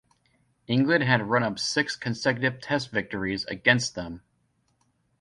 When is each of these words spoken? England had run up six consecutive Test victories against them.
England 0.65 1.03
had 1.03 1.21
run 1.27 1.43
up 1.43 1.59
six 1.59 1.95
consecutive 1.95 2.59
Test 2.59 2.89
victories 2.89 3.45
against 3.45 3.93
them. 3.93 4.23